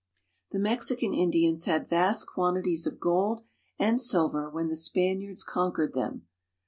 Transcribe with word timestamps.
The 0.49 0.57
Mexican 0.57 1.13
Indians 1.13 1.65
had 1.65 1.87
vast 1.87 2.25
quantities 2.25 2.87
of 2.87 2.99
gold 2.99 3.43
and 3.77 4.01
silver 4.01 4.49
when 4.49 4.67
the 4.67 4.75
Spaniards 4.75 5.43
conquered 5.43 5.93
them. 5.93 6.25